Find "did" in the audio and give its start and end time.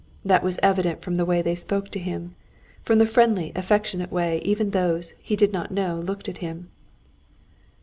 5.35-5.53